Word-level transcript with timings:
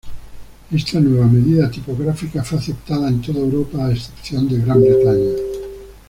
Esta 0.71 0.99
nueva 0.99 1.27
medida 1.27 1.69
tipográfica 1.69 2.43
fue 2.43 2.57
aceptada 2.57 3.07
en 3.07 3.21
toda 3.21 3.37
Europa 3.41 3.85
a 3.85 3.91
excepción 3.91 4.49
de 4.49 4.57
Gran 4.57 4.81
Bretaña. 4.81 5.33